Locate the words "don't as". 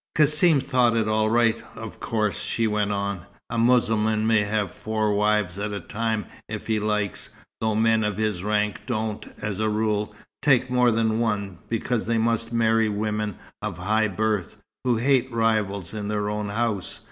8.87-9.59